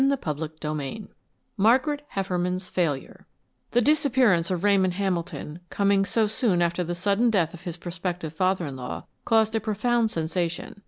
[0.09, 0.45] CHAPTER
[0.81, 0.99] X
[1.57, 3.27] MARGARET HEFFERMAN'S FAILURE
[3.69, 8.33] The disappearance of Ramon Hamilton, coming so soon after the sudden death of his prospective
[8.33, 10.77] father in law, caused a profound sensation.